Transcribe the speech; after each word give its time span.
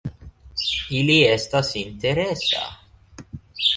Ili 1.01 1.17
estas 1.33 1.69
interesa. 1.85 2.67